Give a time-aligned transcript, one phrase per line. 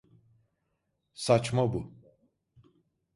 [1.13, 1.93] Saçma bu.